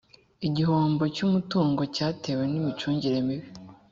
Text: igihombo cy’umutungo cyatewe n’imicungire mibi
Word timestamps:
igihombo 0.47 1.03
cy’umutungo 1.15 1.81
cyatewe 1.95 2.43
n’imicungire 2.51 3.17
mibi 3.27 3.47